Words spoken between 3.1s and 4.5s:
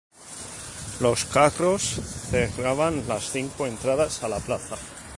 cinco entradas a la